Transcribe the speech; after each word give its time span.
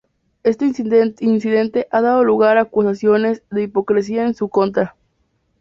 Este 0.41 0.65
incidente 0.65 1.87
ha 1.91 2.01
dado 2.01 2.23
lugar 2.23 2.57
a 2.57 2.61
acusaciones 2.63 3.43
de 3.51 3.61
hipocresía 3.61 4.25
en 4.25 4.33
su 4.33 4.49
contra. 4.49 4.95